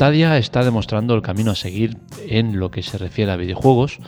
Stadia 0.00 0.38
está 0.38 0.64
demostrando 0.64 1.14
el 1.14 1.20
camino 1.20 1.50
a 1.50 1.54
seguir 1.54 1.98
en 2.26 2.58
lo 2.58 2.70
que 2.70 2.82
se 2.82 2.96
refiere 2.96 3.32
a 3.32 3.36
videojuegos 3.36 3.98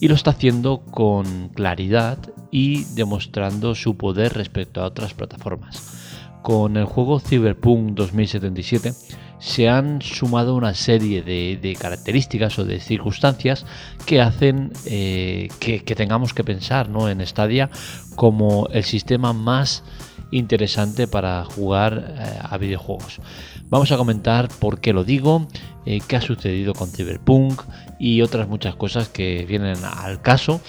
y 0.00 0.08
lo 0.08 0.16
está 0.16 0.32
haciendo 0.32 0.80
con 0.90 1.50
claridad 1.50 2.18
y 2.50 2.82
demostrando 2.96 3.76
su 3.76 3.96
poder 3.96 4.32
respecto 4.32 4.82
a 4.82 4.86
otras 4.86 5.14
plataformas. 5.14 6.40
Con 6.42 6.76
el 6.76 6.86
juego 6.86 7.20
Cyberpunk 7.20 7.92
2077 7.92 8.94
se 9.38 9.68
han 9.68 10.02
sumado 10.02 10.56
una 10.56 10.74
serie 10.74 11.22
de, 11.22 11.76
características 11.80 12.58
o 12.58 12.64
de 12.64 12.80
circunstancias 12.80 13.64
que 14.06 14.20
hacen 14.20 14.72
eh, 14.86 15.50
que, 15.60 15.78
tengamos 15.94 16.34
que 16.34 16.42
pensar 16.42 16.88
¿no? 16.88 17.08
en 17.08 17.24
Stadia 17.24 17.70
como 18.16 18.66
el 18.72 18.82
sistema 18.82 19.32
más 19.32 19.84
interesante 20.30 21.06
para 21.06 21.44
jugar 21.44 22.14
eh, 22.18 22.38
a 22.42 22.56
videojuegos. 22.58 23.20
Vamos 23.68 23.92
a 23.92 23.96
comentar 23.96 24.48
por 24.48 24.80
qué 24.80 24.92
lo 24.92 25.04
digo, 25.04 25.46
eh, 25.86 26.00
qué 26.06 26.16
ha 26.16 26.20
sucedido 26.20 26.74
con 26.74 26.90
Cyberpunk 26.90 27.62
y 27.98 28.22
otras 28.22 28.48
muchas 28.48 28.74
cosas 28.76 29.08
que 29.08 29.44
vienen 29.46 29.76
al 29.84 30.22
caso 30.22 30.60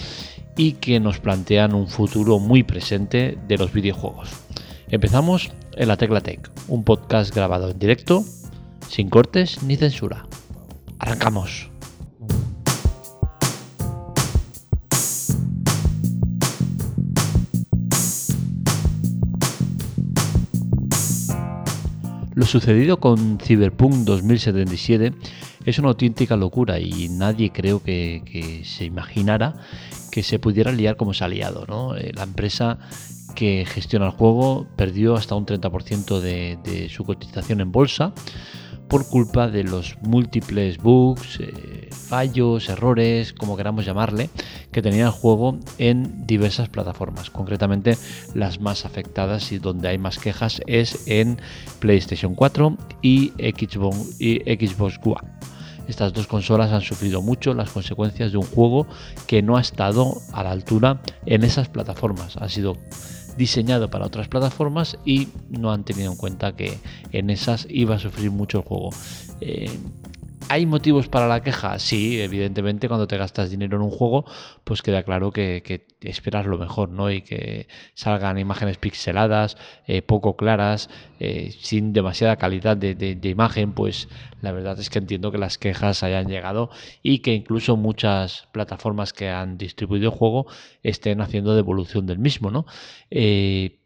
y 0.56 0.72
que 0.72 1.00
nos 1.00 1.18
plantean 1.18 1.74
un 1.74 1.88
futuro 1.88 2.38
muy 2.38 2.62
presente 2.62 3.38
de 3.48 3.58
los 3.58 3.72
videojuegos. 3.72 4.30
Empezamos 4.88 5.50
en 5.76 5.88
la 5.88 5.96
Tecla 5.96 6.20
Tech, 6.20 6.50
un 6.68 6.84
podcast 6.84 7.34
grabado 7.34 7.70
en 7.70 7.78
directo, 7.78 8.24
sin 8.88 9.08
cortes 9.08 9.62
ni 9.62 9.76
censura. 9.76 10.26
Arrancamos. 10.98 11.69
Lo 22.40 22.46
sucedido 22.46 23.00
con 23.00 23.38
Cyberpunk 23.38 23.96
2077 23.96 25.12
es 25.66 25.78
una 25.78 25.88
auténtica 25.88 26.36
locura 26.36 26.80
y 26.80 27.10
nadie 27.10 27.52
creo 27.52 27.82
que, 27.82 28.62
se 28.64 28.86
imaginara 28.86 29.56
que 30.10 30.22
se 30.22 30.38
pudiera 30.38 30.72
liar 30.72 30.96
como 30.96 31.12
se 31.12 31.22
ha 31.22 31.28
liado. 31.28 31.66
¿no? 31.68 31.98
Eh, 31.98 32.12
la 32.14 32.22
empresa 32.22 32.78
que 33.34 33.66
gestiona 33.66 34.06
el 34.06 34.12
juego 34.12 34.66
perdió 34.74 35.16
hasta 35.16 35.34
un 35.34 35.44
30% 35.44 36.18
de 36.18 36.88
su 36.88 37.04
cotización 37.04 37.60
en 37.60 37.72
bolsa 37.72 38.14
por 38.90 39.06
culpa 39.06 39.48
de 39.48 39.62
los 39.62 39.96
múltiples 40.02 40.78
bugs, 40.78 41.40
eh, 41.40 41.89
fallos, 42.10 42.68
errores, 42.68 43.32
como 43.32 43.56
queramos 43.56 43.86
llamarle, 43.86 44.30
que 44.72 44.82
tenía 44.82 45.06
el 45.06 45.12
juego 45.12 45.58
en 45.78 46.26
diversas 46.26 46.68
plataformas. 46.68 47.30
Concretamente, 47.30 47.96
las 48.34 48.60
más 48.60 48.84
afectadas 48.84 49.52
y 49.52 49.60
donde 49.60 49.88
hay 49.88 49.98
más 49.98 50.18
quejas 50.18 50.60
es 50.66 51.06
en 51.06 51.38
PlayStation 51.78 52.34
4 52.34 52.76
y 53.00 53.28
Xbox, 53.38 54.20
y 54.20 54.40
Xbox 54.40 54.98
One. 55.04 55.30
Estas 55.86 56.12
dos 56.12 56.26
consolas 56.26 56.72
han 56.72 56.82
sufrido 56.82 57.22
mucho 57.22 57.54
las 57.54 57.70
consecuencias 57.70 58.32
de 58.32 58.38
un 58.38 58.46
juego 58.46 58.88
que 59.28 59.40
no 59.40 59.56
ha 59.56 59.60
estado 59.60 60.20
a 60.32 60.42
la 60.42 60.50
altura 60.50 61.00
en 61.26 61.44
esas 61.44 61.68
plataformas. 61.68 62.36
Ha 62.36 62.48
sido 62.48 62.76
diseñado 63.36 63.88
para 63.88 64.06
otras 64.06 64.26
plataformas 64.26 64.98
y 65.04 65.28
no 65.48 65.72
han 65.72 65.84
tenido 65.84 66.10
en 66.10 66.18
cuenta 66.18 66.56
que 66.56 66.78
en 67.12 67.30
esas 67.30 67.66
iba 67.70 67.94
a 67.94 67.98
sufrir 68.00 68.32
mucho 68.32 68.58
el 68.58 68.64
juego. 68.64 68.90
Eh, 69.40 69.70
¿Hay 70.52 70.66
motivos 70.66 71.06
para 71.06 71.28
la 71.28 71.42
queja? 71.44 71.78
Sí, 71.78 72.20
evidentemente 72.20 72.88
cuando 72.88 73.06
te 73.06 73.16
gastas 73.16 73.50
dinero 73.50 73.76
en 73.76 73.84
un 73.84 73.90
juego, 73.92 74.24
pues 74.64 74.82
queda 74.82 75.04
claro 75.04 75.30
que, 75.30 75.62
esperas 76.00 76.44
lo 76.44 76.58
mejor, 76.58 76.88
¿no? 76.88 77.08
Y 77.08 77.22
que 77.22 77.68
salgan 77.94 78.36
imágenes 78.36 78.76
pixeladas, 78.76 79.56
eh, 79.86 80.02
poco 80.02 80.36
claras, 80.36 80.90
eh, 81.20 81.54
sin 81.60 81.92
demasiada 81.92 82.34
calidad 82.34 82.76
de, 82.76 83.20
imagen, 83.22 83.74
pues 83.74 84.08
la 84.42 84.50
verdad 84.50 84.76
es 84.80 84.90
que 84.90 84.98
entiendo 84.98 85.30
que 85.30 85.38
las 85.38 85.56
quejas 85.56 86.02
hayan 86.02 86.26
llegado 86.26 86.70
y 87.00 87.20
que 87.20 87.32
incluso 87.32 87.76
muchas 87.76 88.48
plataformas 88.50 89.12
que 89.12 89.28
han 89.28 89.56
distribuido 89.56 90.10
el 90.10 90.16
juego 90.18 90.48
estén 90.82 91.20
haciendo 91.20 91.54
devolución 91.54 92.06
del 92.06 92.18
mismo, 92.18 92.50
¿no? 92.50 92.66
Eh, 93.08 93.78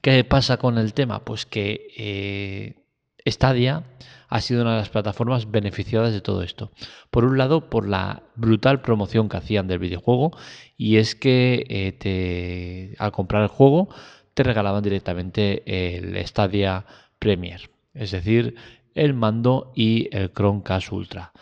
¿Qué 0.00 0.24
pasa 0.24 0.56
con 0.56 0.78
el 0.78 0.94
tema? 0.94 1.26
Pues 1.26 1.44
que 1.44 2.81
Stadia 3.26 3.84
ha 4.28 4.40
sido 4.40 4.62
una 4.62 4.72
de 4.72 4.78
las 4.78 4.88
plataformas 4.88 5.50
beneficiadas 5.50 6.12
de 6.12 6.22
todo 6.22 6.42
esto. 6.42 6.70
Por 7.10 7.24
un 7.24 7.36
lado, 7.36 7.68
por 7.68 7.86
la 7.86 8.22
brutal 8.34 8.80
promoción 8.80 9.28
que 9.28 9.36
hacían 9.36 9.68
del 9.68 9.78
videojuego, 9.78 10.36
y 10.78 10.96
es 10.96 11.14
que 11.14 11.66
eh, 11.68 12.94
al 12.98 13.12
comprar 13.12 13.42
el 13.42 13.48
juego 13.48 13.88
te 14.32 14.42
regalaban 14.42 14.82
directamente 14.82 15.62
el 15.66 16.16
Stadia 16.26 16.86
Premier, 17.18 17.68
es 17.92 18.10
decir, 18.10 18.56
el 18.94 19.14
mando 19.14 19.72
y 19.74 20.08
el 20.16 20.32
Chromecast 20.32 20.92
Ultra. 20.92 21.32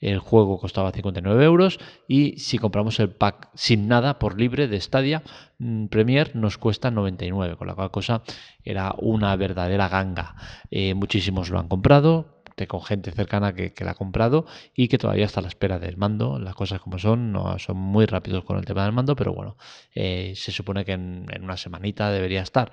El 0.00 0.18
juego 0.18 0.58
costaba 0.60 0.92
59 0.92 1.44
euros 1.44 1.78
y 2.06 2.38
si 2.38 2.58
compramos 2.58 3.00
el 3.00 3.10
pack 3.10 3.50
sin 3.54 3.88
nada 3.88 4.18
por 4.18 4.38
libre 4.38 4.68
de 4.68 4.80
Stadia 4.80 5.22
mm, 5.58 5.86
Premier 5.86 6.36
nos 6.36 6.58
cuesta 6.58 6.90
99, 6.90 7.56
con 7.56 7.66
la 7.66 7.74
cual 7.74 7.90
cosa 7.90 8.22
era 8.64 8.94
una 8.98 9.34
verdadera 9.36 9.88
ganga. 9.88 10.36
Eh, 10.70 10.94
muchísimos 10.94 11.50
lo 11.50 11.58
han 11.58 11.68
comprado, 11.68 12.38
con 12.66 12.82
gente 12.82 13.12
cercana 13.12 13.54
que, 13.54 13.72
la 13.84 13.92
ha 13.92 13.94
comprado 13.94 14.46
y 14.74 14.88
que 14.88 14.98
todavía 14.98 15.26
está 15.26 15.40
a 15.40 15.42
la 15.42 15.48
espera 15.48 15.78
del 15.78 15.96
mando. 15.96 16.38
Las 16.38 16.54
cosas 16.54 16.80
como 16.80 16.98
son, 16.98 17.32
no 17.32 17.58
son 17.58 17.76
muy 17.76 18.06
rápidos 18.06 18.44
con 18.44 18.58
el 18.58 18.64
tema 18.64 18.84
del 18.84 18.92
mando, 18.92 19.14
pero 19.14 19.32
bueno, 19.32 19.56
eh, 19.94 20.32
se 20.34 20.50
supone 20.50 20.84
que 20.84 20.92
en, 20.92 21.26
una 21.40 21.56
semanita 21.56 22.10
debería 22.10 22.42
estar. 22.42 22.72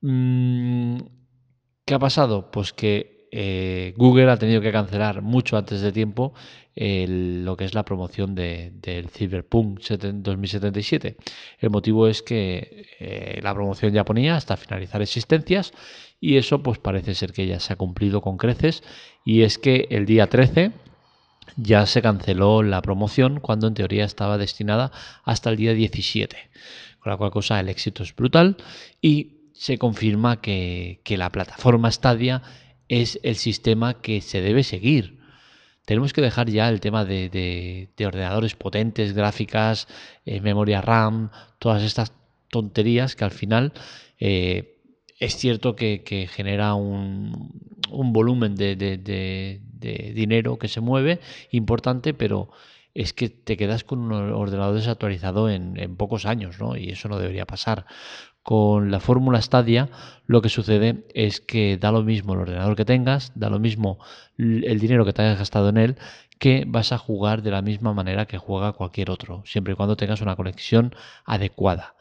Mm, 0.00 0.98
¿Qué 1.84 1.94
ha 1.94 1.98
pasado? 1.98 2.50
Pues 2.50 2.72
que 2.72 3.15
eh, 3.32 3.94
Google 3.96 4.30
ha 4.30 4.38
tenido 4.38 4.60
que 4.60 4.72
cancelar 4.72 5.22
mucho 5.22 5.56
antes 5.56 5.80
de 5.80 5.92
tiempo 5.92 6.34
lo 6.76 7.56
que 7.56 7.64
es 7.64 7.74
la 7.74 7.84
promoción 7.84 8.34
del 8.34 9.08
Cyberpunk 9.08 9.80
2077. 9.80 11.16
El 11.58 11.70
motivo 11.70 12.06
es 12.06 12.22
que 12.22 12.86
eh, 13.00 13.40
la 13.42 13.54
promoción 13.54 13.94
ya 13.94 14.04
ponía 14.04 14.36
hasta 14.36 14.58
finalizar 14.58 15.00
existencias 15.00 15.72
y 16.20 16.36
eso 16.36 16.62
pues 16.62 16.78
parece 16.78 17.14
ser 17.14 17.32
que 17.32 17.46
ya 17.46 17.60
se 17.60 17.72
ha 17.72 17.76
cumplido 17.76 18.20
con 18.20 18.36
creces 18.36 18.82
y 19.24 19.42
es 19.42 19.58
que 19.58 19.86
el 19.90 20.04
día 20.04 20.28
13 20.28 20.72
ya 21.56 21.86
se 21.86 22.02
canceló 22.02 22.62
la 22.62 22.82
promoción 22.82 23.40
cuando 23.40 23.68
en 23.68 23.74
teoría 23.74 24.04
estaba 24.04 24.36
destinada 24.36 24.92
hasta 25.24 25.48
el 25.48 25.56
día 25.56 25.72
17. 25.72 26.36
Con 26.98 27.10
la 27.10 27.16
cual 27.16 27.30
cosa 27.30 27.58
el 27.58 27.70
éxito 27.70 28.02
es 28.02 28.14
brutal 28.14 28.58
y 29.00 29.50
se 29.54 29.78
confirma 29.78 30.42
que, 30.42 31.00
que 31.04 31.16
la 31.16 31.30
plataforma 31.30 31.90
Stadia 31.90 32.42
es 32.88 33.18
el 33.22 33.36
sistema 33.36 34.00
que 34.00 34.20
se 34.20 34.40
debe 34.40 34.62
seguir. 34.62 35.18
Tenemos 35.84 36.12
que 36.12 36.20
dejar 36.20 36.50
ya 36.50 36.68
el 36.68 36.80
tema 36.80 37.04
de, 37.04 37.88
ordenadores 38.04 38.56
potentes, 38.56 39.12
gráficas, 39.12 39.86
eh, 40.24 40.40
memoria 40.40 40.80
RAM, 40.80 41.30
todas 41.58 41.82
estas 41.82 42.12
tonterías 42.50 43.14
que 43.14 43.24
al 43.24 43.30
final 43.30 43.72
eh, 44.18 44.80
es 45.18 45.36
cierto 45.36 45.76
que, 45.76 46.28
genera 46.30 46.74
un, 46.74 47.52
volumen 47.88 48.56
de, 48.56 49.60
dinero 50.14 50.58
que 50.58 50.68
se 50.68 50.80
mueve 50.80 51.20
importante, 51.52 52.14
pero 52.14 52.50
es 52.92 53.12
que 53.12 53.28
te 53.28 53.56
quedas 53.56 53.84
con 53.84 54.00
un 54.00 54.12
ordenador 54.12 54.74
desactualizado 54.74 55.50
en, 55.50 55.78
en 55.78 55.96
pocos 55.96 56.26
años, 56.26 56.58
¿no? 56.58 56.76
Y 56.76 56.90
eso 56.90 57.08
no 57.08 57.18
debería 57.18 57.46
pasar. 57.46 57.86
Con 58.46 58.92
la 58.92 59.00
fórmula 59.00 59.42
Stadia 59.42 59.88
lo 60.28 60.40
que 60.40 60.50
sucede 60.50 61.04
es 61.14 61.40
que 61.40 61.78
da 61.78 61.90
lo 61.90 62.04
mismo 62.04 62.34
el 62.34 62.38
ordenador 62.42 62.76
que 62.76 62.84
tengas, 62.84 63.32
da 63.34 63.50
lo 63.50 63.58
mismo 63.58 63.98
el 64.38 64.78
dinero 64.78 65.04
que 65.04 65.12
te 65.12 65.22
hayas 65.22 65.40
gastado 65.40 65.68
en 65.68 65.78
él, 65.78 65.96
que 66.38 66.62
vas 66.64 66.92
a 66.92 66.98
jugar 66.98 67.42
de 67.42 67.50
la 67.50 67.60
misma 67.60 67.92
manera 67.92 68.26
que 68.26 68.38
juega 68.38 68.74
cualquier 68.74 69.10
otro, 69.10 69.42
siempre 69.46 69.72
y 69.72 69.76
cuando 69.76 69.96
tengas 69.96 70.20
una 70.20 70.36
conexión 70.36 70.94
adecuada. 71.24 71.96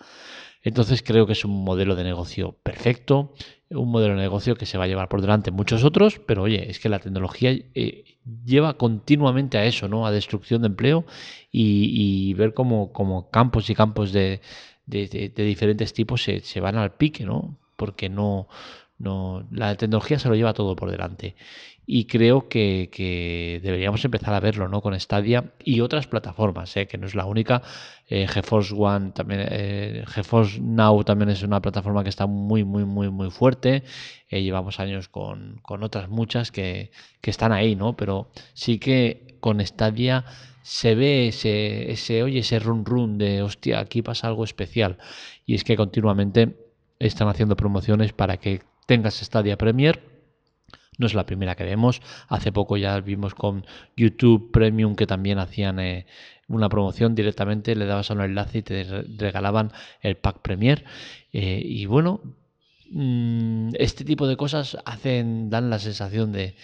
Entonces 0.62 1.02
creo 1.02 1.26
que 1.26 1.34
es 1.34 1.46
un 1.46 1.64
modelo 1.64 1.96
de 1.96 2.04
negocio 2.04 2.56
perfecto, 2.62 3.34
un 3.72 3.90
modelo 3.90 4.14
de 4.14 4.22
negocio 4.22 4.56
que 4.56 4.68
se 4.68 4.78
va 4.78 4.84
a 4.84 4.88
llevar 4.88 5.10
por 5.10 5.22
delante 5.22 5.50
muchos 5.50 5.84
otros, 5.84 6.22
pero 6.28 6.44
oye, 6.44 6.70
es 6.70 6.80
que 6.80 6.90
la 6.90 7.00
tecnología 7.00 7.58
eh, 7.74 8.04
lleva 8.46 8.78
continuamente 8.78 9.58
a 9.58 9.66
eso, 9.66 9.88
¿no? 9.88 10.06
A 10.06 10.12
destrucción 10.12 10.62
de 10.62 10.68
empleo 10.68 11.06
y, 11.52 12.36
ver 12.36 12.54
cómo, 12.54 12.94
como 12.94 13.32
campos 13.32 13.68
y 13.72 13.74
campos 13.74 14.12
de, 14.12 14.42
de, 14.86 15.32
diferentes 15.36 15.94
tipos 15.94 16.24
se, 16.24 16.40
se, 16.42 16.60
van 16.60 16.78
al 16.78 16.94
pique, 16.94 17.26
¿no? 17.26 17.58
Porque 17.76 18.10
no, 18.10 18.48
no, 18.98 19.46
la 19.52 19.76
tecnología 19.76 20.20
se 20.20 20.30
lo 20.30 20.36
lleva 20.36 20.54
todo 20.54 20.76
por 20.76 20.90
delante. 20.90 21.36
Y 21.88 22.06
creo 22.06 22.50
que, 22.50 23.60
deberíamos 23.62 24.04
empezar 24.04 24.34
a 24.34 24.40
verlo 24.40 24.68
¿no? 24.68 24.82
con 24.82 25.00
Stadia 25.00 25.54
y 25.64 25.82
otras 25.82 26.08
plataformas, 26.08 26.76
¿eh? 26.78 26.88
que 26.88 26.98
no 26.98 27.06
es 27.06 27.14
la 27.14 27.26
única. 27.26 27.62
Eh, 28.08 28.28
GeForce 28.28 28.74
One 28.76 29.12
también, 29.12 29.46
eh, 29.52 30.04
GeForce 30.08 30.60
Now 30.62 31.04
también 31.04 31.30
es 31.30 31.44
una 31.44 31.62
plataforma 31.62 32.04
que 32.04 32.10
está 32.10 32.26
muy, 32.26 32.64
muy, 32.64 32.86
muy, 32.86 33.10
muy 33.10 33.30
fuerte. 33.30 33.84
Eh, 34.30 34.42
llevamos 34.42 34.80
años 34.80 35.10
con, 35.10 35.60
con 35.62 35.84
otras 35.84 36.10
muchas 36.10 36.52
que, 36.52 36.92
que, 37.22 37.30
están 37.30 37.52
ahí, 37.52 37.76
¿no? 37.76 37.96
Pero 37.96 38.32
sí 38.54 38.80
que 38.80 39.38
con 39.40 39.64
Stadia 39.64 40.26
se 40.64 40.96
ve 40.96 41.28
ese, 41.28 41.92
ese, 41.92 42.24
oye, 42.24 42.40
ese 42.40 42.58
run 42.58 42.86
run 42.86 43.20
de, 43.20 43.44
hostia, 43.44 43.80
aquí 43.80 44.02
pasa 44.02 44.28
algo 44.28 44.44
especial. 44.44 44.98
Y 45.46 45.54
es 45.54 45.64
que 45.64 45.76
continuamente 45.76 46.56
están 46.98 47.28
haciendo 47.28 47.56
promociones 47.56 48.14
para 48.14 48.38
que 48.38 48.62
tengas 48.86 49.16
Stadia 49.16 49.58
Premier 49.58 50.02
No 50.98 51.08
es 51.08 51.14
la 51.14 51.26
primera 51.26 51.56
que 51.56 51.64
vemos. 51.64 52.02
Hace 52.30 52.52
poco 52.52 52.78
ya 52.78 53.00
vimos 53.02 53.36
con 53.36 53.66
YouTube 53.98 54.52
Premium 54.52 54.96
que 54.96 55.08
también 55.08 55.40
hacían 55.40 55.80
eh, 55.80 56.06
una 56.48 56.70
promoción 56.70 57.16
directamente, 57.16 57.76
le 57.76 57.86
dabas 57.86 58.12
a 58.12 58.14
un 58.14 58.22
enlace 58.22 58.60
y 58.60 58.62
te 58.62 58.84
regalaban 59.18 59.72
el 60.02 60.16
pack 60.18 60.40
Premier. 60.42 60.86
Eh, 61.34 61.62
y 61.64 61.86
bueno, 61.86 62.22
mm, 62.92 63.72
este 63.80 64.06
tipo 64.06 64.28
de 64.28 64.38
cosas 64.38 64.78
hacen, 64.86 65.50
dan 65.50 65.70
la 65.70 65.80
sensación 65.80 66.32
de, 66.32 66.56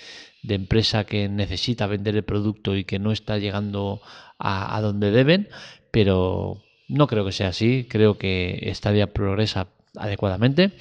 empresa 0.47 1.03
que 1.05 1.29
necesita 1.29 1.87
vender 1.87 2.15
el 2.15 2.23
producto 2.23 2.75
y 2.75 2.83
que 2.85 2.99
no 2.99 3.11
está 3.11 3.37
llegando 3.37 4.01
a, 4.39 4.75
a 4.75 4.81
donde 4.81 5.11
deben, 5.11 5.49
pero 5.91 6.63
no 6.87 7.07
creo 7.07 7.25
que 7.25 7.31
sea 7.31 7.49
así. 7.49 7.85
Creo 7.89 8.17
que 8.17 8.71
Stadia 8.73 9.13
progresa 9.13 9.67
adecuadamente, 9.95 10.71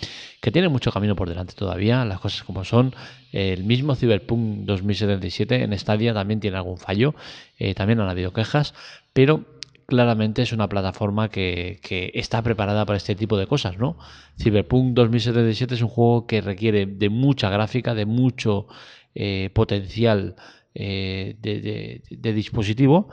que 0.41 0.51
tiene 0.51 0.69
mucho 0.69 0.93
camino 0.93 1.17
por 1.17 1.29
delante 1.29 1.55
todavía, 1.55 2.05
las 2.05 2.21
cosas 2.21 2.45
como 2.45 2.65
son. 2.65 2.95
El 3.33 3.65
mismo 3.65 3.95
Cyberpunk 3.95 4.65
2077 4.65 5.63
en 5.63 5.79
Stadia 5.79 6.15
también 6.15 6.41
tiene 6.41 6.57
algún 6.57 6.79
fallo, 6.79 7.15
eh, 7.59 7.75
también 7.75 8.01
han 8.01 8.09
habido 8.09 8.33
quejas, 8.33 8.75
pero 9.13 9.45
claramente 9.87 10.43
es 10.43 10.53
una 10.53 10.69
plataforma 10.69 11.29
que, 11.29 11.81
está 12.15 12.43
preparada 12.43 12.87
para 12.87 12.97
este 12.97 13.17
tipo 13.17 13.37
de 13.37 13.47
cosas, 13.47 13.79
¿no? 13.79 13.99
Cyberpunk 14.41 14.95
2077 14.95 15.75
es 15.75 15.83
un 15.83 15.89
juego 15.89 16.27
que 16.27 16.41
requiere 16.41 16.87
de 16.87 17.09
mucha 17.09 17.51
gráfica, 17.51 17.95
de 17.95 18.07
mucho 18.07 18.69
eh, 19.15 19.51
potencial 19.53 20.37
eh, 20.75 21.37
de 21.41 22.33
dispositivo 22.33 23.09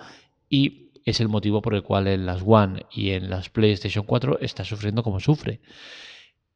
y 0.50 0.87
es 1.07 1.21
el 1.21 1.30
motivo 1.30 1.62
por 1.62 1.74
el 1.74 1.83
cual 1.83 2.07
en 2.07 2.25
las 2.25 2.42
One 2.45 2.86
y 2.92 3.12
en 3.12 3.30
las 3.30 3.50
PlayStation 3.50 4.04
4 4.06 4.39
está 4.42 4.65
sufriendo 4.65 5.04
como 5.04 5.21
sufre. 5.21 5.62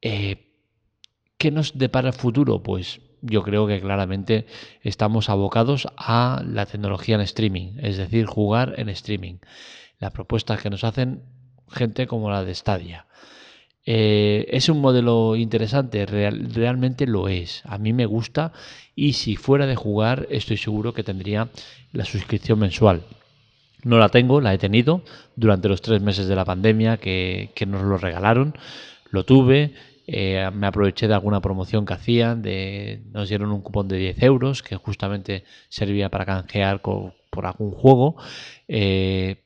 Eh, 0.01 0.51
¿Qué 1.38 1.51
nos 1.51 1.77
depara 1.77 2.09
el 2.09 2.13
futuro? 2.13 2.62
Pues 2.62 3.00
yo 3.21 3.44
creo 3.44 3.65
que 3.65 3.80
claramente 3.80 4.48
estamos 4.81 5.30
abocados 5.30 5.88
a 5.95 6.44
la 6.45 6.65
tecnología 6.65 7.15
en 7.15 7.21
streaming, 7.21 7.77
es 7.77 7.95
decir, 7.95 8.25
jugar 8.25 8.74
en 8.77 8.89
streaming. 8.89 9.36
Las 10.00 10.12
propuestas 10.12 10.62
que 10.62 10.69
nos 10.69 10.83
hacen 10.83 11.24
gente 11.69 12.06
como 12.06 12.30
la 12.30 12.44
de 12.44 12.54
Stadia. 12.54 13.07
Eh, 13.86 14.47
es 14.50 14.68
un 14.68 14.81
modelo 14.81 15.38
interesante, 15.38 16.06
realmente 16.06 17.07
lo 17.07 17.30
es. 17.30 17.62
A 17.63 17.77
mí 17.77 17.94
me 17.94 18.06
gusta 18.06 18.51
y 18.95 19.13
si 19.13 19.38
fuera 19.38 19.65
de 19.65 19.77
jugar 19.77 20.27
estoy 20.30 20.57
seguro 20.57 20.94
que 20.94 21.06
tendría 21.06 21.47
la 21.94 22.04
suscripción 22.04 22.59
mensual. 22.59 23.04
No 23.83 23.98
la 23.98 24.10
tengo, 24.10 24.42
la 24.42 24.54
he 24.54 24.57
tenido 24.57 25.04
durante 25.36 25.68
los 25.68 25.81
tres 25.81 26.01
meses 26.01 26.28
de 26.28 26.36
la 26.36 26.45
pandemia 26.45 26.98
que, 26.98 27.50
nos 27.68 27.81
lo 27.83 27.98
regalaron. 27.98 28.56
Lo 29.10 29.25
tuve, 29.25 29.74
eh, 30.07 30.50
me 30.54 30.68
aproveché 30.68 31.07
de 31.07 31.13
alguna 31.13 31.42
promoción 31.42 31.86
que 31.86 31.94
hacían, 31.94 32.42
de, 32.42 33.01
nos 33.12 33.30
dieron 33.30 33.51
un 33.51 33.62
cupón 33.62 33.88
de 33.88 33.98
10 33.98 34.24
euros 34.24 34.62
que 34.63 34.75
justamente 34.75 35.44
servía 35.69 36.10
para 36.10 36.25
canjear 36.25 36.81
por 36.81 37.45
algún 37.45 37.72
juego. 37.72 38.18
Eh, 38.68 39.38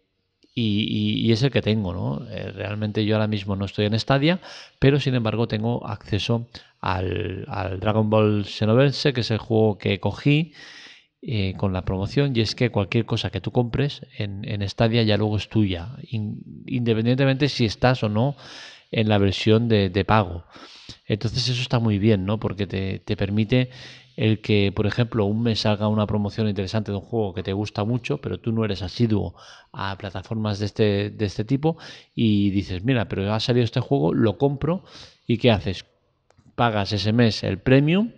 y, 0.57 1.31
es 1.31 1.43
el 1.43 1.51
que 1.51 1.61
tengo, 1.61 1.93
¿no? 1.93 2.25
Eh, 2.29 2.51
realmente 2.51 3.05
yo 3.05 3.15
ahora 3.15 3.27
mismo 3.27 3.57
no 3.57 3.65
estoy 3.65 3.85
en 3.85 3.99
Stadia, 3.99 4.39
pero 4.79 4.99
sin 5.01 5.13
embargo 5.13 5.47
tengo 5.47 5.85
acceso 5.85 6.47
al, 6.79 7.45
al 7.49 7.79
Dragon 7.81 8.09
Ball 8.09 8.45
Xenoverse, 8.45 9.11
que 9.11 9.21
es 9.21 9.31
el 9.31 9.37
juego 9.37 9.77
que 9.77 9.99
cogí 9.99 10.53
eh, 11.27 11.55
con 11.57 11.73
la 11.73 11.83
promoción 11.85 12.33
y 12.35 12.41
es 12.41 12.53
que 12.53 12.69
cualquier 12.69 13.07
cosa 13.07 13.31
que 13.31 13.41
tú 13.41 13.49
compres 13.49 14.05
en, 14.15 14.47
en 14.47 14.61
Stadia 14.69 15.01
ya 15.01 15.17
luego 15.17 15.37
es 15.37 15.49
tuya, 15.49 15.95
independientemente 16.07 17.49
si 17.49 17.65
estás 17.65 18.03
o 18.03 18.09
no 18.09 18.35
en 18.91 19.09
la 19.09 19.17
versión 19.17 19.67
de, 19.67 20.05
pago. 20.05 20.43
Entonces 21.07 21.49
eso 21.49 21.63
está 21.63 21.79
muy 21.79 21.97
bien, 21.97 22.27
¿no? 22.27 22.39
Porque 22.39 22.67
te, 22.67 22.99
te, 22.99 23.17
permite 23.17 23.71
el 24.15 24.39
que, 24.39 24.71
por 24.71 24.85
ejemplo, 24.85 25.25
un 25.25 25.41
mes 25.41 25.61
salga 25.61 25.87
una 25.87 26.05
promoción 26.05 26.47
interesante 26.47 26.91
de 26.91 26.97
un 26.97 27.03
juego 27.03 27.33
que 27.33 27.41
te 27.41 27.53
gusta 27.53 27.83
mucho, 27.83 28.19
pero 28.19 28.39
tú 28.39 28.51
no 28.51 28.63
eres 28.63 28.83
asiduo 28.83 29.33
a 29.73 29.97
plataformas 29.97 30.59
de 30.59 30.67
este, 30.67 31.09
de 31.09 31.25
este 31.25 31.43
tipo 31.43 31.75
y 32.13 32.51
dices, 32.51 32.83
mira, 32.83 33.07
pero 33.07 33.33
ha 33.33 33.39
salido 33.39 33.63
este 33.63 33.79
juego, 33.79 34.13
lo 34.13 34.37
compro 34.37 34.83
y 35.25 35.39
¿qué 35.39 35.49
haces? 35.49 35.85
Pagas 36.53 36.91
ese 36.91 37.13
mes 37.13 37.43
el 37.43 37.57
premium 37.57 38.11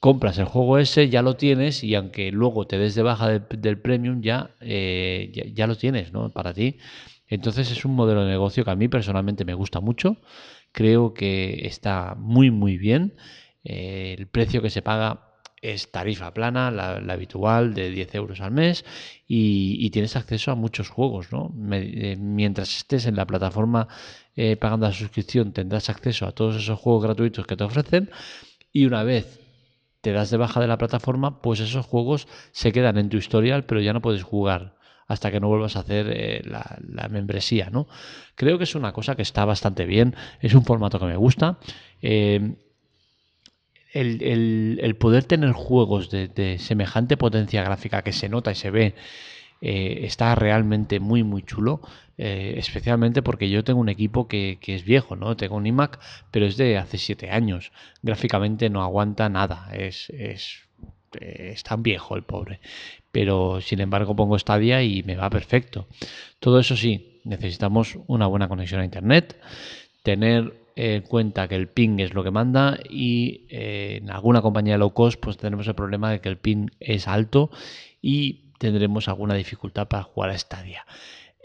compras 0.00 0.38
el 0.38 0.44
juego 0.44 0.78
ese, 0.78 1.08
ya 1.08 1.22
lo 1.22 1.36
tienes 1.36 1.82
y 1.82 1.94
aunque 1.94 2.30
luego 2.30 2.66
te 2.66 2.78
des 2.78 2.94
de 2.94 3.02
baja 3.02 3.38
del, 3.38 3.80
premium, 3.80 4.20
eh, 4.60 5.30
ya, 5.34 5.44
ya, 5.52 5.66
lo 5.66 5.76
tienes 5.76 6.12
¿no? 6.12 6.30
para 6.30 6.54
ti. 6.54 6.78
Entonces 7.26 7.70
es 7.70 7.84
un 7.84 7.94
modelo 7.94 8.24
de 8.24 8.30
negocio 8.30 8.64
que 8.64 8.70
a 8.70 8.76
mí 8.76 8.88
personalmente 8.88 9.44
me 9.44 9.54
gusta 9.54 9.80
mucho. 9.80 10.16
Creo 10.72 11.14
que 11.14 11.66
está 11.66 12.14
muy, 12.16 12.50
muy 12.50 12.78
bien. 12.78 13.16
Eh, 13.64 14.14
el 14.18 14.28
precio 14.28 14.62
que 14.62 14.70
se 14.70 14.82
paga 14.82 15.24
es 15.60 15.90
tarifa 15.90 16.32
plana, 16.32 16.70
la, 16.70 16.98
habitual 17.12 17.74
de 17.74 17.90
10 17.90 18.14
euros 18.14 18.40
al 18.40 18.52
mes 18.52 18.84
y, 19.26 19.90
tienes 19.90 20.14
acceso 20.14 20.52
a 20.52 20.54
muchos 20.54 20.88
juegos. 20.88 21.32
¿no? 21.32 21.52
Eh, 21.72 22.16
mientras 22.16 22.76
estés 22.76 23.06
en 23.06 23.16
la 23.16 23.26
plataforma 23.26 23.88
pagando 24.60 24.86
la 24.86 24.92
suscripción 24.92 25.52
tendrás 25.52 25.90
acceso 25.90 26.24
a 26.24 26.30
todos 26.30 26.54
esos 26.54 26.78
juegos 26.78 27.02
gratuitos 27.02 27.44
que 27.44 27.56
te 27.56 27.64
ofrecen 27.64 28.08
y 28.72 28.86
una 28.86 29.02
vez 29.02 29.47
te 30.00 30.12
das 30.12 30.30
de 30.30 30.36
baja 30.36 30.60
de 30.60 30.68
la 30.68 30.78
plataforma, 30.78 31.42
pues 31.42 31.60
esos 31.60 31.86
juegos 31.86 32.28
se 32.52 32.72
quedan 32.72 32.98
en 32.98 33.08
tu 33.08 33.16
historial, 33.16 33.64
pero 33.64 33.80
ya 33.80 33.92
no 33.92 34.00
puedes 34.00 34.22
jugar 34.22 34.76
hasta 35.08 35.30
que 35.30 35.40
no 35.40 35.48
vuelvas 35.48 35.76
a 35.76 35.80
hacer 35.80 36.06
eh, 36.10 36.42
la, 36.44 37.08
membresía, 37.08 37.70
¿no? 37.70 37.88
Creo 38.34 38.58
que 38.58 38.64
es 38.64 38.74
una 38.74 38.92
cosa 38.92 39.16
que 39.16 39.22
está 39.22 39.44
bastante 39.46 39.86
bien, 39.86 40.14
es 40.40 40.54
un 40.54 40.64
formato 40.64 40.98
que 40.98 41.06
me 41.06 41.16
gusta. 41.16 41.58
Eh, 42.02 42.56
el, 43.94 44.96
poder 45.00 45.24
tener 45.24 45.52
juegos 45.52 46.10
de, 46.10 46.56
semejante 46.58 47.16
potencia 47.16 47.64
gráfica 47.64 48.02
que 48.02 48.12
se 48.12 48.28
nota 48.28 48.52
y 48.52 48.54
se 48.54 48.70
ve 48.70 48.94
eh, 49.60 50.00
está 50.02 50.34
realmente 50.34 51.00
muy 51.00 51.22
muy 51.22 51.42
chulo 51.42 51.80
eh, 52.20 52.54
especialmente 52.58 53.22
porque 53.22 53.48
yo 53.48 53.62
tengo 53.62 53.78
un 53.78 53.88
equipo 53.88 54.26
que, 54.26 54.58
es 54.66 54.84
viejo, 54.84 55.14
¿no? 55.14 55.36
Tengo 55.36 55.54
un 55.54 55.66
iMac, 55.66 56.00
pero 56.32 56.46
es 56.46 56.56
de 56.56 56.76
hace 56.76 56.98
7 56.98 57.30
años. 57.30 57.70
Gráficamente 58.02 58.68
no 58.70 58.82
aguanta 58.82 59.28
nada, 59.28 59.68
es, 59.72 60.10
es, 60.10 60.64
tan 61.62 61.84
viejo 61.84 62.16
el 62.16 62.24
pobre. 62.24 62.60
Pero 63.12 63.60
sin 63.60 63.80
embargo 63.80 64.16
pongo 64.16 64.38
Stadia 64.38 64.82
y 64.82 65.04
me 65.04 65.14
va 65.14 65.30
perfecto. 65.30 65.86
Todo 66.40 66.58
eso 66.58 66.76
sí, 66.76 67.20
necesitamos 67.24 67.96
una 68.08 68.26
buena 68.26 68.48
conexión 68.48 68.80
a 68.80 68.84
Internet, 68.84 69.40
tener 70.02 70.54
en 70.74 71.02
cuenta 71.02 71.46
que 71.48 71.54
el 71.54 71.68
ping 71.68 72.00
es 72.00 72.14
lo 72.14 72.24
que 72.24 72.30
manda 72.32 72.78
y 72.88 73.46
eh, 73.48 73.98
en 74.02 74.10
alguna 74.10 74.42
compañía 74.42 74.78
low 74.78 74.92
cost 74.92 75.20
pues 75.20 75.36
tenemos 75.36 75.66
el 75.66 75.74
problema 75.74 76.12
de 76.12 76.20
que 76.20 76.28
el 76.28 76.38
ping 76.38 76.68
es 76.78 77.08
alto 77.08 77.50
y 78.00 78.47
tendremos 78.58 79.08
alguna 79.08 79.34
dificultad 79.34 79.88
para 79.88 80.02
jugar 80.02 80.30
a 80.30 80.38
Stadia. 80.38 80.84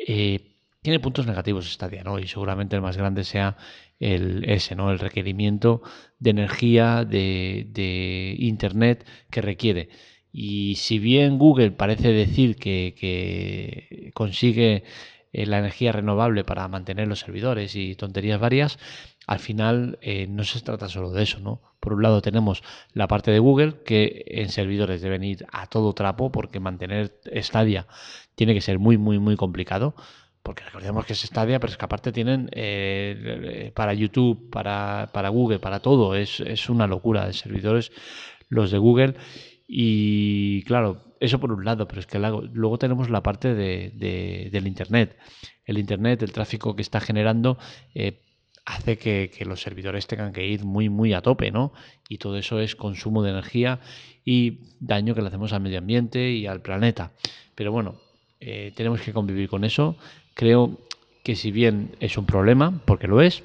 Eh, 0.08 0.54
tiene 0.82 1.00
puntos 1.00 1.26
negativos 1.26 1.72
Stadia, 1.72 2.04
¿no? 2.04 2.20
Y 2.20 2.28
seguramente 2.28 2.76
el 2.76 2.82
más 2.82 2.98
grande 2.98 3.24
sea 3.24 3.58
el 4.00 4.44
ese, 4.50 4.76
¿no? 4.76 4.92
El 4.92 5.00
requerimiento 5.00 5.82
de 6.20 6.32
energía, 6.32 7.06
de, 7.06 8.36
internet 8.38 9.06
que 9.32 9.42
requiere. 9.42 9.90
Y 10.32 10.76
si 10.76 11.00
bien 11.00 11.38
Google 11.38 11.72
parece 11.72 12.12
decir 12.12 12.58
que, 12.58 14.12
consigue 14.14 14.84
eh, 15.32 15.46
la 15.46 15.60
energía 15.60 15.92
renovable 15.94 16.44
para 16.44 16.68
mantener 16.68 17.08
los 17.08 17.20
servidores 17.20 17.76
y 17.76 17.96
tonterías 17.96 18.40
varias, 18.40 18.78
al 19.28 19.40
final 19.40 19.98
eh, 20.02 20.28
no 20.28 20.44
se 20.44 20.62
trata 20.62 20.90
solo 20.90 21.12
de 21.12 21.24
eso, 21.24 21.40
¿no? 21.40 21.62
Por 21.80 21.94
un 21.94 22.02
lado 22.04 22.22
tenemos 22.22 22.64
la 22.94 23.08
parte 23.08 23.32
de 23.32 23.40
Google, 23.40 23.84
que 23.86 24.24
en 24.28 24.50
servidores 24.50 25.02
deben 25.02 25.24
ir 25.24 25.46
a 25.52 25.68
todo 25.68 25.94
trapo, 25.94 26.32
porque 26.32 26.60
mantener 26.60 27.20
Stadia 27.36 27.88
tiene 28.36 28.54
que 28.54 28.62
ser 28.62 28.80
muy, 28.80 28.98
muy, 28.98 29.20
muy 29.20 29.36
complicado 29.36 29.96
porque 30.44 30.66
recordemos 30.66 31.06
que 31.06 31.14
es 31.14 31.22
Stadia, 31.22 31.60
pero 31.60 31.72
es 31.72 31.78
que 31.78 31.86
aparte 31.86 32.12
tienen 32.12 32.50
eh, 32.52 33.72
para 33.74 33.94
YouTube, 33.94 34.50
para, 34.52 35.30
Google, 35.30 35.60
para 35.60 35.80
todo, 35.80 36.16
es, 36.16 36.70
una 36.70 36.86
locura 36.86 37.26
de 37.26 37.34
servidores 37.34 37.94
los 38.50 38.70
de 38.70 38.78
Google. 38.78 39.16
Y 39.66 40.64
claro, 40.64 41.16
eso 41.22 41.40
por 41.40 41.54
un 41.54 41.64
lado, 41.64 41.88
pero 41.88 42.02
es 42.02 42.08
que 42.08 42.20
luego 42.20 42.78
tenemos 42.78 43.10
la 43.10 43.24
parte 43.24 43.56
de, 43.56 44.50
del 44.52 44.68
Internet. 44.68 45.18
El 45.64 45.78
Internet, 45.78 46.22
el 46.22 46.34
tráfico 46.34 46.76
que 46.76 46.82
está 46.82 47.00
generando, 47.00 47.58
eh, 47.96 48.22
hace 48.66 48.98
que, 48.98 49.32
que, 49.36 49.46
los 49.46 49.62
servidores 49.62 50.08
tengan 50.08 50.34
que 50.34 50.46
ir 50.46 50.64
muy, 50.64 50.90
muy 50.90 51.14
a 51.14 51.22
tope, 51.22 51.52
¿no? 51.52 51.74
Y 52.08 52.18
todo 52.18 52.38
eso 52.38 52.60
es 52.60 52.76
consumo 52.76 53.24
de 53.24 53.32
energía 53.32 53.80
y 54.26 54.60
daño 54.80 55.16
que 55.16 55.22
le 55.22 55.28
hacemos 55.28 55.54
al 55.54 55.62
medio 55.62 55.80
ambiente 55.80 56.32
y 56.32 56.48
al 56.48 56.62
planeta. 56.62 57.12
Pero 57.56 57.72
bueno, 57.72 57.96
eh, 58.40 58.72
tenemos 58.76 59.02
que 59.02 59.14
convivir 59.14 59.50
con 59.50 59.64
eso. 59.64 59.96
Creo 60.34 60.80
que 61.24 61.36
si 61.36 61.52
bien 61.52 61.96
es 62.00 62.18
un 62.18 62.26
problema, 62.26 62.82
porque 62.86 63.08
lo 63.08 63.22
es, 63.22 63.44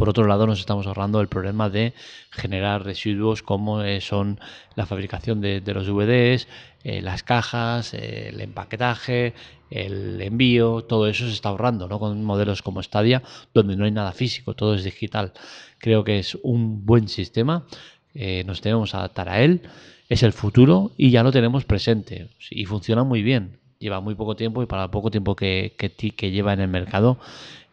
por 0.00 0.08
otro 0.08 0.26
lado 0.26 0.46
nos 0.46 0.58
estamos 0.58 0.86
ahorrando 0.86 1.20
el 1.20 1.28
problema 1.28 1.68
de 1.68 1.92
generar 2.30 2.84
residuos 2.84 3.42
como 3.42 3.82
eh, 3.82 4.00
son 4.00 4.40
la 4.74 4.86
fabricación 4.86 5.42
de, 5.42 5.62
los 5.74 5.86
DVDs, 5.86 6.48
eh, 6.84 7.02
las 7.02 7.22
cajas, 7.22 7.92
el 7.92 8.40
empaquetaje, 8.40 9.34
el 9.68 10.18
envío, 10.22 10.84
todo 10.84 11.06
eso 11.06 11.26
se 11.26 11.34
está 11.34 11.50
ahorrando, 11.50 11.86
¿no? 11.86 11.98
Con 11.98 12.24
modelos 12.24 12.62
como 12.62 12.82
Stadia, 12.82 13.22
donde 13.52 13.76
no 13.76 13.84
hay 13.84 13.90
nada 13.90 14.12
físico, 14.12 14.54
todo 14.54 14.74
es 14.74 14.84
digital. 14.84 15.34
Creo 15.78 16.02
que 16.02 16.18
es 16.18 16.38
un 16.42 16.86
buen 16.86 17.06
sistema 17.06 17.66
eh, 18.14 18.42
nos 18.44 18.60
debemos 18.60 18.94
adaptar 18.94 19.28
a 19.28 19.40
él, 19.42 19.60
es 20.08 20.22
el 20.22 20.32
futuro 20.32 20.90
y 20.96 21.10
ya 21.10 21.22
lo 21.22 21.30
tenemos 21.30 21.64
presente 21.64 22.28
y 22.50 22.64
funciona 22.64 23.04
muy 23.04 23.22
bien. 23.22 23.58
Lleva 23.78 24.00
muy 24.00 24.14
poco 24.14 24.36
tiempo 24.36 24.62
y 24.62 24.66
para 24.66 24.84
el 24.84 24.90
poco 24.90 25.10
tiempo 25.10 25.36
que, 25.36 25.74
que, 25.76 26.30
lleva 26.30 26.52
en 26.52 26.60
el 26.60 26.68
mercado 26.68 27.18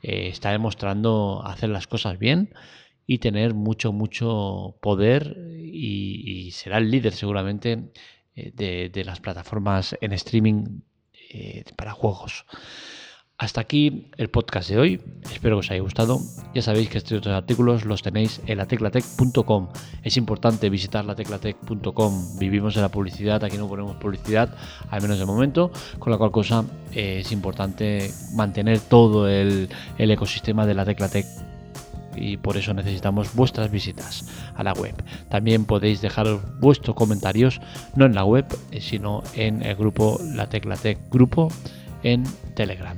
eh, 0.02 0.28
está 0.28 0.52
demostrando 0.52 1.44
hacer 1.46 1.70
las 1.70 1.88
cosas 1.88 2.20
bien 2.20 2.54
y 3.06 3.20
tener 3.20 3.54
mucho, 3.54 3.94
mucho 3.94 4.78
poder 4.82 5.38
y, 5.58 6.52
será 6.52 6.78
el 6.78 6.92
líder 6.92 7.14
seguramente 7.14 7.92
eh, 8.36 8.90
de, 8.92 9.04
las 9.06 9.20
plataformas 9.20 9.96
en 10.02 10.14
streaming 10.14 10.82
para 11.76 11.92
juegos. 11.92 12.46
Hasta 13.40 13.62
aquí 13.62 14.08
el 14.18 14.32
podcast 14.32 14.68
de 14.68 14.80
hoy. 14.80 15.02
Espero 15.32 15.58
que 15.58 15.60
os 15.60 15.70
haya 15.70 15.82
gustado. 15.82 16.20
Ya 16.56 16.64
sabéis 16.64 16.90
que 16.90 16.98
estos 16.98 17.28
artículos 17.28 17.86
los 17.86 18.02
tenéis 18.02 18.42
en 18.48 18.58
lateclatec.com. 18.58 19.68
Es 20.02 20.18
importante 20.18 20.72
visitar 20.72 21.06
lateclatec.com. 21.06 22.40
Vivimos 22.40 22.76
en 22.78 22.82
la 22.82 22.90
publicidad, 22.90 23.44
aquí 23.44 23.60
no 23.60 23.68
ponemos 23.68 23.96
publicidad, 23.98 24.56
al 24.90 25.04
menos 25.04 25.20
de 25.20 25.28
momento, 25.28 25.72
con 26.00 26.12
la 26.12 26.18
cual 26.18 26.32
cosa 26.32 26.66
eh, 26.96 27.20
es 27.20 27.32
importante 27.32 28.10
mantener 28.34 28.80
todo 28.80 29.30
el, 29.30 29.70
ecosistema 30.00 30.66
de 30.66 30.74
la 30.74 30.86
Teclatec 30.86 31.28
y 32.16 32.38
por 32.38 32.58
eso 32.58 32.74
necesitamos 32.74 33.36
vuestras 33.36 33.70
visitas 33.70 34.26
a 34.56 34.64
la 34.64 34.74
web. 34.74 34.96
También 35.30 35.66
podéis 35.66 36.02
dejar 36.02 36.26
vuestros 36.60 36.96
comentarios 36.96 37.62
no 37.96 38.06
en 38.06 38.16
la 38.16 38.26
web, 38.26 38.48
eh, 38.72 38.82
sino 38.82 39.22
en 39.36 39.62
el 39.62 39.76
grupo 39.76 40.20
La 40.34 40.50
Teclatec 40.50 40.98
Grupo 41.12 41.50
en 42.04 42.24
Telegram. 42.56 42.98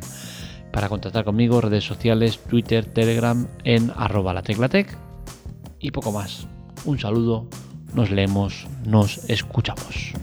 Para 0.72 0.90
contactar 0.90 1.26
conmigo, 1.26 1.62
redes 1.62 1.84
sociales, 1.84 2.40
Twitter, 2.48 2.86
Telegram 2.86 3.48
en 3.64 3.92
arroba 3.96 4.34
la 4.34 4.44
teclatec 4.44 4.96
y 5.80 5.92
poco 5.92 6.12
más. 6.12 6.48
Un 6.86 7.00
saludo, 7.00 7.48
nos 7.94 8.12
leemos, 8.12 8.68
nos 8.86 9.30
escuchamos. 9.30 10.14